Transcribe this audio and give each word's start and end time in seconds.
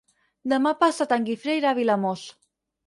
Demà 0.53 0.71
passat 0.79 1.15
en 1.19 1.29
Guifré 1.29 1.59
irà 1.61 1.71
a 1.77 1.81
Vilamòs. 1.83 2.27